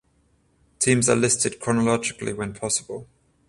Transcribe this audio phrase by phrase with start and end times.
[0.79, 3.07] Teams are listed chronologically when possible.